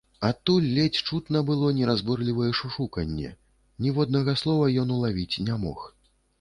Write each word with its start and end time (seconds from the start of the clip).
Адтуль 0.27 0.69
ледзь 0.77 1.01
чутна 1.09 1.41
было 1.49 1.69
неразборлівае 1.81 2.49
шушуканне, 2.61 3.29
ніводнага 3.87 4.37
слова 4.45 4.75
ён 4.85 4.99
улавіць 4.99 5.41
не 5.49 5.63
мог. 5.67 5.89